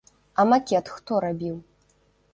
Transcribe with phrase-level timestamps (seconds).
[0.43, 1.55] А макет хто рабіў?